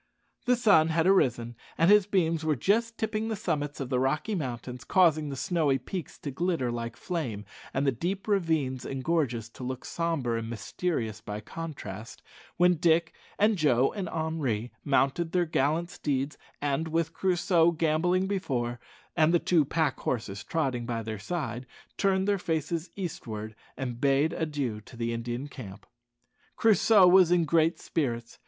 [0.45, 4.33] The sun had arisen, and his beams were just tipping the summits of the Rocky
[4.33, 9.47] Mountains, causing the snowy peaks to glitter like flame, and the deep ravines and gorges
[9.49, 12.23] to look sombre and mysterious by contrast,
[12.57, 18.79] when Dick and Joe and Henri mounted their gallant steeds, and, with Crusoe gambolling before,
[19.15, 24.33] and the two pack horses trotting by their side, turned their faces eastward, and bade
[24.33, 25.85] adieu to the Indian camp.
[26.55, 28.39] Crusoe was in great spirits.